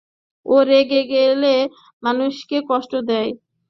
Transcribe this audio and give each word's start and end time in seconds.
ও 0.45 0.55
রেগে 0.63 1.01
গেলে 1.11 1.53
মানুষকে 2.03 2.57
কষ্ট 2.69 2.91
দেয়। 3.09 3.29